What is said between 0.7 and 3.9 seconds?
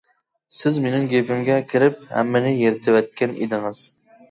مېنىڭ گېپىمگە كىرىپ ھەممىنى يىرتىۋەتكەن ئىدىڭىز.